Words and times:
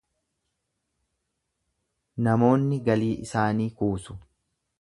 Namoonni 2.29 2.83
galii 2.91 3.13
isaanii 3.29 3.73
kuusu. 3.83 4.21